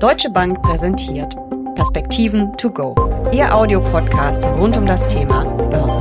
[0.00, 1.36] Deutsche Bank präsentiert
[1.74, 2.94] Perspektiven to go.
[3.34, 6.00] Ihr Audiopodcast rund um das Thema Börse.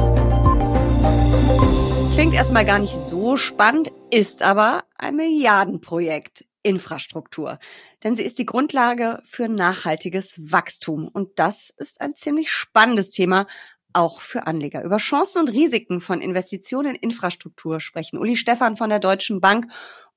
[2.14, 6.46] Klingt erstmal gar nicht so spannend, ist aber ein Milliardenprojekt.
[6.62, 7.58] Infrastruktur.
[8.04, 11.08] Denn sie ist die Grundlage für nachhaltiges Wachstum.
[11.08, 13.48] Und das ist ein ziemlich spannendes Thema,
[13.94, 14.84] auch für Anleger.
[14.84, 19.68] Über Chancen und Risiken von Investitionen in Infrastruktur sprechen Uli Stefan von der Deutschen Bank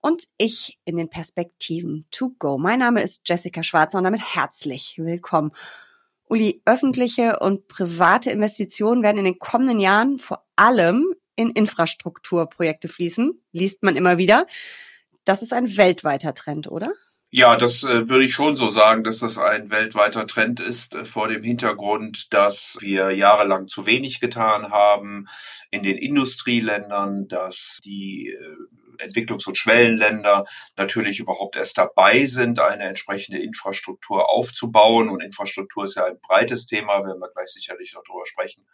[0.00, 2.58] und ich in den Perspektiven to go.
[2.58, 5.52] Mein Name ist Jessica Schwarzer und damit herzlich willkommen.
[6.28, 13.40] Uli, öffentliche und private Investitionen werden in den kommenden Jahren vor allem in Infrastrukturprojekte fließen,
[13.52, 14.46] liest man immer wieder.
[15.24, 16.92] Das ist ein weltweiter Trend, oder?
[17.34, 21.06] Ja, das äh, würde ich schon so sagen, dass das ein weltweiter Trend ist, äh,
[21.06, 25.28] vor dem Hintergrund, dass wir jahrelang zu wenig getan haben
[25.70, 30.44] in den Industrieländern, dass die äh, Entwicklungs- und Schwellenländer
[30.76, 35.08] natürlich überhaupt erst dabei sind, eine entsprechende Infrastruktur aufzubauen.
[35.08, 38.66] Und Infrastruktur ist ja ein breites Thema, werden wir gleich sicherlich noch drüber sprechen.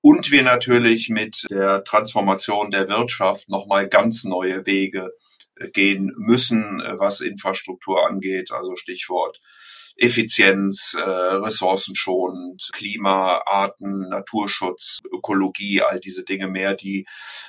[0.00, 5.12] Und wir natürlich mit der Transformation der Wirtschaft nochmal ganz neue Wege
[5.72, 8.52] gehen müssen, äh, was Infrastruktur angeht.
[8.52, 9.40] Also Stichwort
[9.96, 17.06] Effizienz, äh, ressourcenschonend, Klima, Arten, Naturschutz, Ökologie, all diese Dinge mehr, die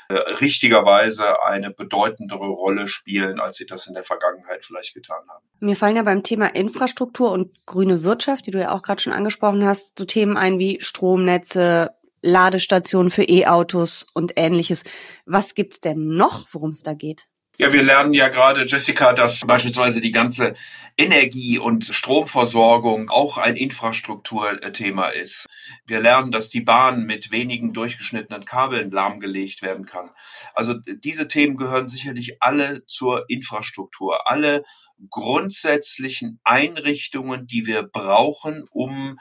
[0.09, 5.45] äh, richtigerweise eine bedeutendere Rolle spielen, als sie das in der Vergangenheit vielleicht getan haben.
[5.59, 9.13] Mir fallen ja beim Thema Infrastruktur und grüne Wirtschaft, die du ja auch gerade schon
[9.13, 11.91] angesprochen hast, so Themen ein wie Stromnetze,
[12.21, 14.83] Ladestationen für E-Autos und ähnliches.
[15.25, 17.27] Was gibt's denn noch, worum es da geht?
[17.59, 20.55] Ja, wir lernen ja gerade, Jessica, dass beispielsweise die ganze
[20.97, 25.45] Energie- und Stromversorgung auch ein Infrastrukturthema ist.
[25.85, 30.09] Wir lernen, dass die Bahn mit wenigen durchgeschnittenen Kabeln lahmgelegt werden kann.
[30.55, 34.27] Also diese Themen gehören sicherlich alle zur Infrastruktur.
[34.27, 34.63] Alle
[35.11, 39.19] grundsätzlichen Einrichtungen, die wir brauchen, um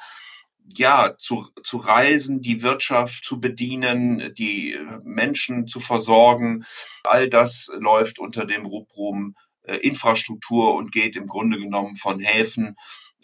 [0.74, 6.64] ja, zu, zu reisen, die Wirtschaft zu bedienen, die Menschen zu versorgen.
[7.04, 9.34] All das läuft unter dem Rubrum
[9.64, 12.76] äh, Infrastruktur und geht im Grunde genommen von Häfen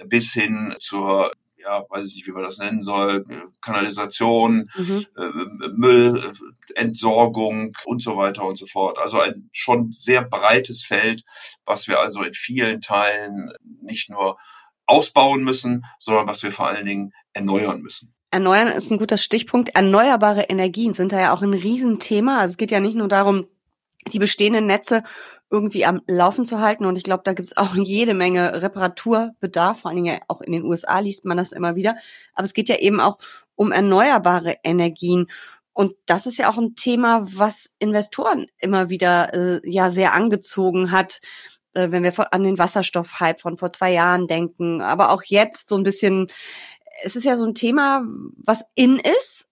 [0.06, 3.24] bis hin zur ja, weiß ich nicht, wie man das nennen soll,
[3.60, 5.06] Kanalisation, mhm.
[5.16, 8.98] äh, Müllentsorgung und so weiter und so fort.
[8.98, 11.24] Also ein schon sehr breites Feld,
[11.64, 14.38] was wir also in vielen Teilen nicht nur
[14.86, 18.14] ausbauen müssen, sondern was wir vor allen Dingen erneuern müssen.
[18.30, 19.70] Erneuern ist ein guter Stichpunkt.
[19.74, 22.40] Erneuerbare Energien sind da ja auch ein Riesenthema.
[22.40, 23.46] Also es geht ja nicht nur darum,
[24.12, 25.02] die bestehenden Netze
[25.50, 26.84] irgendwie am Laufen zu halten.
[26.84, 29.80] Und ich glaube, da gibt es auch jede Menge Reparaturbedarf.
[29.80, 31.96] Vor allen Dingen auch in den USA liest man das immer wieder.
[32.34, 33.18] Aber es geht ja eben auch
[33.54, 35.26] um erneuerbare Energien.
[35.72, 40.90] Und das ist ja auch ein Thema, was Investoren immer wieder äh, ja sehr angezogen
[40.90, 41.20] hat.
[41.74, 45.76] Äh, wenn wir an den Wasserstoffhype von vor zwei Jahren denken, aber auch jetzt so
[45.76, 46.28] ein bisschen,
[47.02, 48.04] es ist ja so ein Thema,
[48.36, 49.46] was in ist.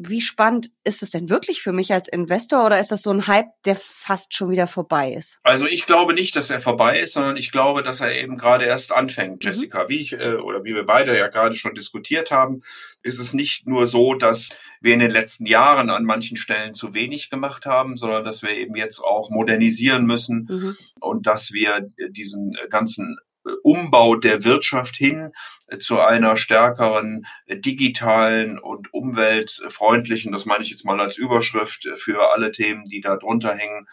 [0.00, 3.26] Wie spannend ist es denn wirklich für mich als Investor oder ist das so ein
[3.26, 5.40] Hype, der fast schon wieder vorbei ist?
[5.42, 8.64] Also ich glaube nicht, dass er vorbei ist, sondern ich glaube, dass er eben gerade
[8.64, 9.50] erst anfängt, mhm.
[9.50, 9.84] Jessica.
[9.84, 9.88] Mhm.
[9.88, 12.60] Wie ich äh, oder wie wir beide ja gerade schon diskutiert haben,
[13.02, 16.94] ist es nicht nur so, dass wir in den letzten Jahren an manchen Stellen zu
[16.94, 20.76] wenig gemacht haben, sondern dass wir eben jetzt auch modernisieren müssen mhm.
[21.00, 23.18] und dass wir diesen ganzen
[23.62, 25.32] Umbau der Wirtschaft hin
[25.78, 32.52] zu einer stärkeren digitalen und umweltfreundlichen, das meine ich jetzt mal als Überschrift für alle
[32.52, 33.86] Themen, die da drunter hängen,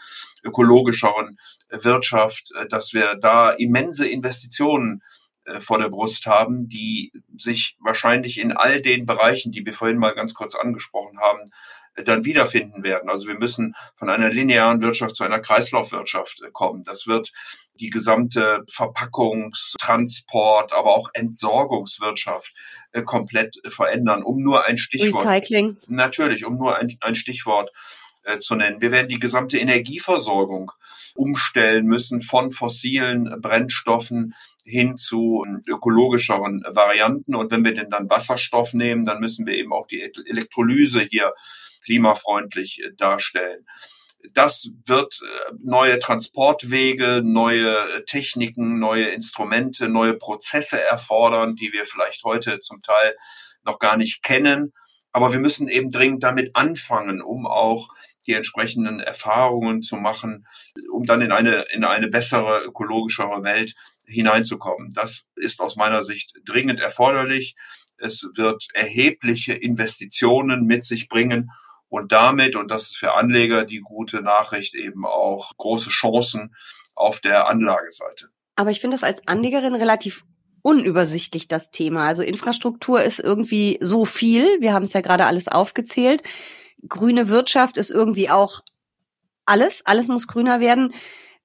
[0.44, 1.38] ökologischeren
[1.70, 5.02] Wirtschaft, dass wir da immense Investitionen
[5.46, 9.98] äh, vor der Brust haben, die sich wahrscheinlich in all den Bereichen, die wir vorhin
[9.98, 11.52] mal ganz kurz angesprochen haben, äh,
[12.04, 13.10] dann wiederfinden werden.
[13.10, 16.84] Also wir müssen von einer linearen Wirtschaft zu einer Kreislaufwirtschaft äh, kommen.
[16.84, 17.32] Das wird
[17.80, 22.54] die gesamte Verpackungs-, Transport, aber auch Entsorgungswirtschaft
[23.04, 25.26] komplett verändern, um nur ein Stichwort.
[25.26, 25.78] Recycling.
[25.88, 27.70] Natürlich, um nur ein, ein Stichwort
[28.40, 28.80] zu nennen.
[28.80, 30.72] Wir werden die gesamte Energieversorgung
[31.16, 34.36] umstellen müssen von fossilen Brennstoffen
[34.66, 37.36] hin zu ökologischeren Varianten.
[37.36, 41.34] Und wenn wir denn dann Wasserstoff nehmen, dann müssen wir eben auch die Elektrolyse hier
[41.86, 43.66] klimafreundlich äh, darstellen.
[44.34, 52.24] Das wird äh, neue Transportwege, neue Techniken, neue Instrumente, neue Prozesse erfordern, die wir vielleicht
[52.24, 53.16] heute zum Teil
[53.64, 54.74] noch gar nicht kennen.
[55.12, 57.90] Aber wir müssen eben dringend damit anfangen, um auch
[58.28, 60.48] die entsprechenden Erfahrungen zu machen,
[60.92, 63.76] um dann in eine, in eine bessere, ökologischere Welt
[64.08, 64.92] hineinzukommen.
[64.94, 67.56] Das ist aus meiner Sicht dringend erforderlich.
[67.98, 71.52] Es wird erhebliche Investitionen mit sich bringen
[71.96, 76.54] und damit, und das ist für Anleger die gute Nachricht, eben auch große Chancen
[76.94, 78.28] auf der Anlageseite.
[78.58, 80.26] Aber ich finde das als Anlegerin relativ
[80.62, 82.06] unübersichtlich, das Thema.
[82.06, 84.60] Also Infrastruktur ist irgendwie so viel.
[84.60, 86.22] Wir haben es ja gerade alles aufgezählt.
[86.88, 88.60] Grüne Wirtschaft ist irgendwie auch
[89.46, 89.86] alles.
[89.86, 90.94] Alles muss grüner werden.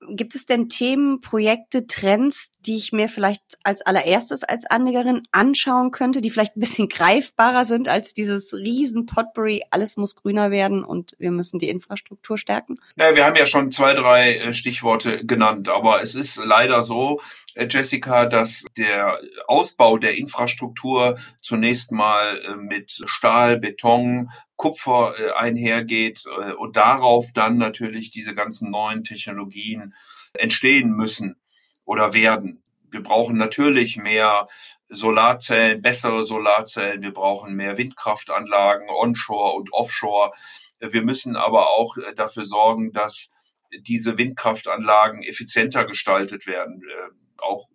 [0.08, 5.90] Gibt es denn Themen, Projekte, Trends, die ich mir vielleicht als allererstes als Anlegerin anschauen
[5.90, 10.84] könnte, die vielleicht ein bisschen greifbarer sind als dieses riesen Potpourri, alles muss grüner werden
[10.84, 12.76] und wir müssen die Infrastruktur stärken?
[12.96, 17.20] Naja, wir haben ja schon zwei, drei äh, Stichworte genannt, aber es ist leider so,
[17.54, 26.24] äh, Jessica, dass der Ausbau der Infrastruktur zunächst mal äh, mit Stahl, Beton, Kupfer einhergeht
[26.58, 29.94] und darauf dann natürlich diese ganzen neuen Technologien
[30.34, 31.39] entstehen müssen
[31.84, 32.62] oder werden.
[32.90, 34.48] Wir brauchen natürlich mehr
[34.88, 37.02] Solarzellen, bessere Solarzellen.
[37.02, 40.32] Wir brauchen mehr Windkraftanlagen, onshore und offshore.
[40.80, 43.30] Wir müssen aber auch dafür sorgen, dass
[43.78, 46.82] diese Windkraftanlagen effizienter gestaltet werden.
[46.82, 47.68] Äh, auch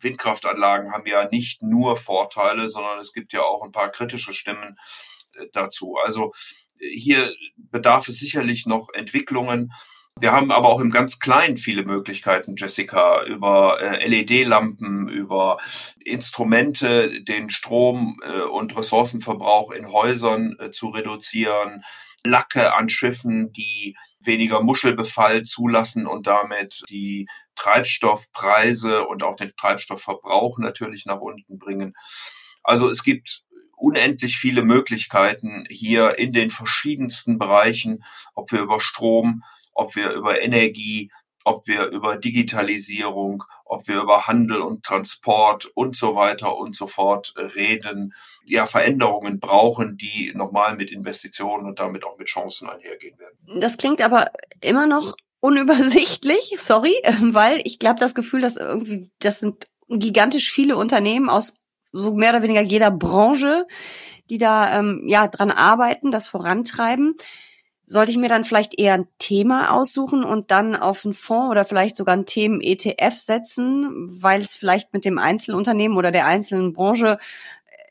[0.00, 4.76] Windkraftanlagen haben ja nicht nur Vorteile, sondern es gibt ja auch ein paar kritische Stimmen
[5.34, 5.96] äh, dazu.
[6.04, 6.32] Also
[6.78, 9.72] äh, hier bedarf es sicherlich noch Entwicklungen.
[10.18, 15.58] Wir haben aber auch im ganz Kleinen viele Möglichkeiten, Jessica, über äh, LED-Lampen, über
[16.02, 21.84] Instrumente, den Strom- äh, und Ressourcenverbrauch in Häusern äh, zu reduzieren,
[22.24, 30.58] Lacke an Schiffen, die weniger Muschelbefall zulassen und damit die Treibstoffpreise und auch den Treibstoffverbrauch
[30.58, 31.92] natürlich nach unten bringen.
[32.62, 33.44] Also es gibt
[33.76, 38.02] unendlich viele Möglichkeiten hier in den verschiedensten Bereichen,
[38.34, 39.42] ob wir über Strom,
[39.76, 41.10] ob wir über Energie,
[41.44, 46.88] ob wir über Digitalisierung, ob wir über Handel und Transport und so weiter und so
[46.88, 48.14] fort reden,
[48.44, 53.60] ja, Veränderungen brauchen, die nochmal mit Investitionen und damit auch mit Chancen einhergehen werden.
[53.60, 54.26] Das klingt aber
[54.60, 60.76] immer noch unübersichtlich, sorry, weil ich glaube, das Gefühl, dass irgendwie, das sind gigantisch viele
[60.76, 61.60] Unternehmen aus
[61.92, 63.66] so mehr oder weniger jeder Branche,
[64.30, 67.14] die da ähm, ja dran arbeiten, das vorantreiben
[67.86, 71.64] sollte ich mir dann vielleicht eher ein Thema aussuchen und dann auf einen Fonds oder
[71.64, 77.18] vielleicht sogar ein Themen-ETF setzen, weil es vielleicht mit dem Einzelunternehmen oder der einzelnen Branche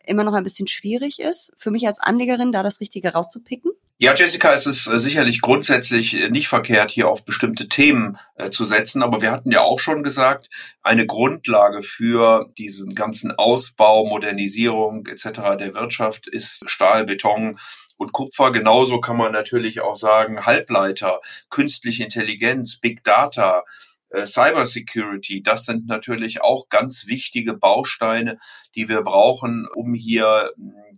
[0.06, 3.72] immer noch ein bisschen schwierig ist, für mich als Anlegerin da das Richtige rauszupicken?
[3.98, 8.50] Ja, Jessica, es ist äh, sicherlich grundsätzlich äh, nicht verkehrt, hier auf bestimmte Themen äh,
[8.50, 9.02] zu setzen.
[9.02, 10.50] Aber wir hatten ja auch schon gesagt,
[10.84, 15.58] eine Grundlage für diesen ganzen Ausbau, Modernisierung etc.
[15.58, 17.58] der Wirtschaft ist Stahl, Beton,
[17.98, 18.52] und Kupfer.
[18.52, 23.64] Genauso kann man natürlich auch sagen, Halbleiter, künstliche Intelligenz, Big Data,
[24.10, 28.40] äh, Cybersecurity, das sind natürlich auch ganz wichtige Bausteine,
[28.76, 30.52] die wir brauchen, um hier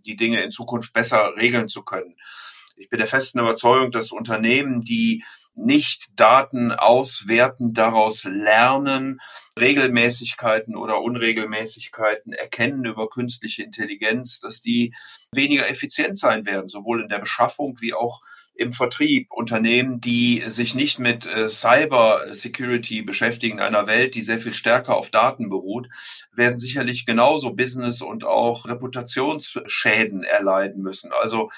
[0.04, 2.16] die Dinge in Zukunft besser regeln zu können.
[2.78, 5.24] Ich bin der festen Überzeugung, dass Unternehmen, die
[5.56, 9.20] nicht Daten auswerten, daraus lernen,
[9.58, 14.94] Regelmäßigkeiten oder Unregelmäßigkeiten erkennen über künstliche Intelligenz, dass die
[15.34, 18.22] weniger effizient sein werden, sowohl in der Beschaffung wie auch
[18.54, 19.32] im Vertrieb.
[19.32, 24.52] Unternehmen, die sich nicht mit äh, Cyber Security beschäftigen, in einer Welt, die sehr viel
[24.52, 25.88] stärker auf Daten beruht,
[26.32, 31.12] werden sicherlich genauso Business und auch Reputationsschäden erleiden müssen.
[31.12, 31.50] Also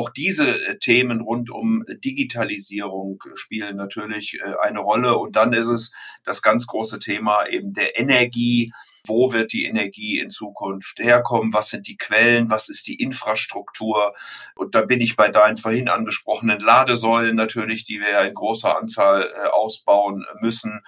[0.00, 5.18] auch diese äh, Themen rund um Digitalisierung spielen natürlich äh, eine Rolle.
[5.18, 5.92] Und dann ist es
[6.24, 8.72] das ganz große Thema eben der Energie.
[9.06, 11.52] Wo wird die Energie in Zukunft herkommen?
[11.52, 12.50] Was sind die Quellen?
[12.50, 14.14] Was ist die Infrastruktur?
[14.54, 18.78] Und da bin ich bei deinen vorhin angesprochenen Ladesäulen natürlich, die wir ja in großer
[18.78, 20.80] Anzahl äh, ausbauen müssen.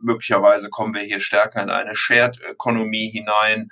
[0.00, 3.70] Möglicherweise kommen wir hier stärker in eine Shared Economy hinein.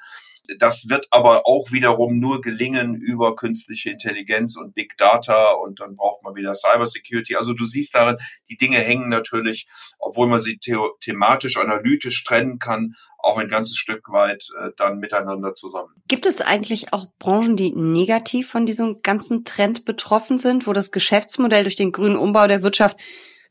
[0.58, 5.96] Das wird aber auch wiederum nur gelingen über künstliche Intelligenz und Big Data und dann
[5.96, 7.36] braucht man wieder Cybersecurity.
[7.36, 8.16] Also du siehst darin,
[8.48, 9.66] die Dinge hängen natürlich,
[9.98, 14.98] obwohl man sie the thematisch, analytisch trennen kann, auch ein ganzes Stück weit äh, dann
[14.98, 15.94] miteinander zusammen.
[16.08, 20.92] Gibt es eigentlich auch Branchen, die negativ von diesem ganzen Trend betroffen sind, wo das
[20.92, 22.98] Geschäftsmodell durch den grünen Umbau der Wirtschaft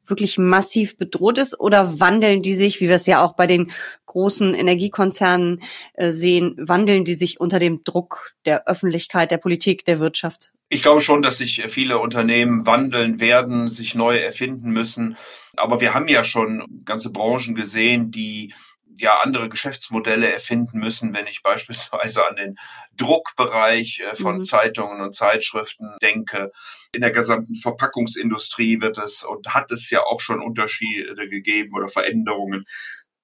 [0.08, 3.72] wirklich massiv bedroht ist oder wandeln die sich, wie wir es ja auch bei den
[4.06, 5.62] großen Energiekonzernen
[5.94, 10.52] äh, sehen, wandeln die sich unter dem Druck der Öffentlichkeit, der Politik, der Wirtschaft?
[10.70, 15.16] Ich glaube schon, dass sich viele Unternehmen wandeln werden, sich neu erfinden müssen.
[15.58, 18.54] Aber wir haben ja schon ganze Branchen gesehen, die
[18.98, 22.56] ja andere Geschäftsmodelle erfinden müssen, wenn ich beispielsweise an den
[22.96, 24.46] Druckbereich äh, von mhm.
[24.46, 26.52] Zeitungen und Zeitschriften denke.
[26.94, 31.88] In der gesamten Verpackungsindustrie wird es und hat es ja auch schon Unterschiede gegeben oder
[31.88, 32.66] Veränderungen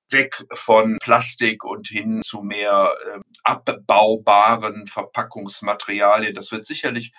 [0.09, 6.35] weg von Plastik und hin zu mehr äh, abbaubaren Verpackungsmaterialien.
[6.35, 7.13] Das wird sicherlich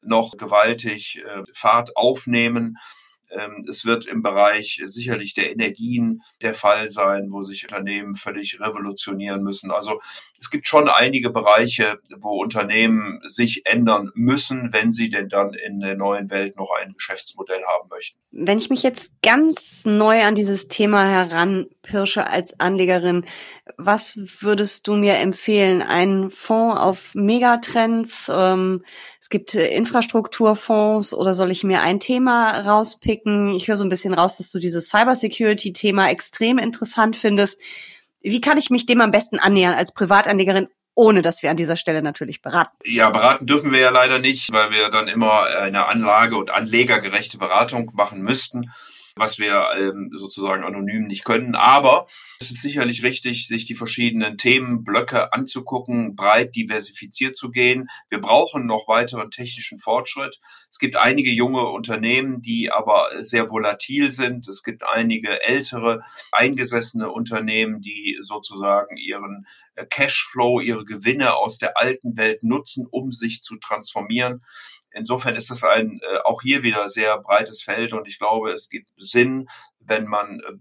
[0.00, 2.78] noch gewaltig äh, Fahrt aufnehmen.
[3.32, 8.60] Ähm, es wird im Bereich sicherlich der Energien der Fall sein, wo sich Unternehmen völlig
[8.60, 9.70] revolutionieren müssen.
[9.70, 10.00] Also
[10.40, 15.80] es gibt schon einige Bereiche, wo Unternehmen sich ändern müssen, wenn sie denn dann in
[15.80, 18.18] der neuen Welt noch ein Geschäftsmodell haben möchten.
[18.32, 23.24] Wenn ich mich jetzt ganz neu an dieses Thema heranpirsche als Anlegerin,
[23.76, 25.82] was würdest du mir empfehlen?
[25.82, 28.30] Ein Fonds auf Megatrends?
[28.34, 28.84] Ähm,
[29.32, 33.50] gibt äh, Infrastrukturfonds oder soll ich mir ein Thema rauspicken?
[33.56, 37.60] Ich höre so ein bisschen raus, dass du dieses Cybersecurity-Thema extrem interessant findest.
[38.20, 41.76] Wie kann ich mich dem am besten annähern als Privatanlegerin, ohne dass wir an dieser
[41.76, 42.76] Stelle natürlich beraten.
[42.84, 47.38] Ja, beraten dürfen wir ja leider nicht, weil wir dann immer eine Anlage- und anlegergerechte
[47.38, 48.70] Beratung machen müssten
[49.16, 51.54] was wir ähm, sozusagen anonym nicht können.
[51.54, 52.06] Aber
[52.40, 57.88] es ist sicherlich richtig, sich die verschiedenen Themenblöcke anzugucken, breit diversifiziert zu gehen.
[58.08, 60.40] Wir brauchen noch weiteren technischen Fortschritt.
[60.70, 64.48] Es gibt einige junge Unternehmen, die aber sehr volatil sind.
[64.48, 66.02] Es gibt einige ältere,
[66.32, 73.12] eingesessene Unternehmen, die sozusagen ihren äh, Cashflow, ihre Gewinne aus der alten Welt nutzen, um
[73.12, 74.42] sich zu transformieren.
[74.94, 78.68] Insofern ist es ein äh, auch hier wieder sehr breites Feld und ich glaube, es
[78.68, 79.48] gibt Sinn,
[79.80, 80.52] wenn man äh,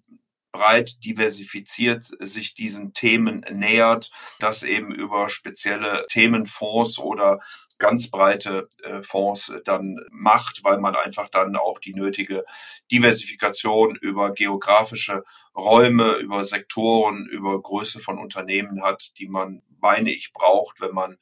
[0.51, 7.39] breit diversifiziert sich diesen Themen nähert, das eben über spezielle Themenfonds oder
[7.77, 12.45] ganz breite äh, Fonds dann macht, weil man einfach dann auch die nötige
[12.91, 15.23] Diversifikation über geografische
[15.55, 21.17] Räume, über Sektoren, über Größe von Unternehmen hat, die man, meine ich, braucht, wenn man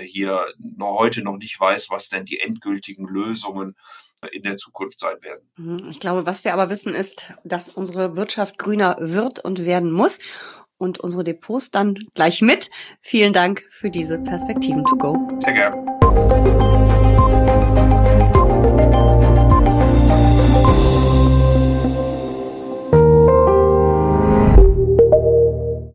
[0.00, 3.76] hier noch heute noch nicht weiß, was denn die endgültigen Lösungen
[4.32, 5.48] in der Zukunft sein werden.
[5.56, 5.90] Mhm.
[5.90, 10.18] Ich glaube, was wir aber wissen ist, dass unsere Wirtschaft grüner wird und werden muss
[10.78, 12.70] und unsere Depots dann gleich mit.
[13.00, 15.28] Vielen Dank für diese Perspektiven to go.
[15.42, 16.75] Sehr gerne.